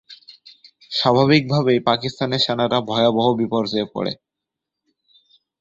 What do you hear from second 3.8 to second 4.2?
পড়ে।